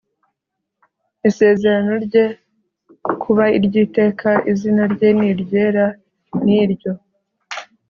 isezerano 1.29 1.93
rye 2.05 2.25
kuba 3.21 3.45
iry 3.57 3.75
iteka 3.85 4.29
izina 4.51 4.83
rye 4.93 5.09
ni 5.17 5.25
iryera 5.31 5.85
n 6.43 6.45
iryo 6.61 6.91